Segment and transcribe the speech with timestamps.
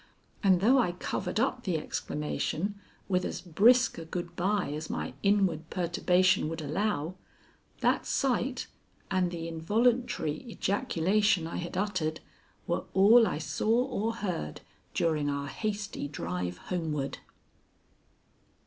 [0.41, 2.73] And though I covered up the exclamation
[3.07, 7.13] with as brisk a good by as my inward perturbation would allow,
[7.81, 8.65] that sight
[9.11, 12.19] and the involuntary ejaculation I had uttered,
[12.65, 14.61] were all I saw or heard
[14.95, 17.19] during our hasty drive homeward.